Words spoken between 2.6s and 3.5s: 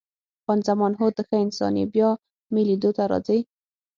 لیدو ته راځې؟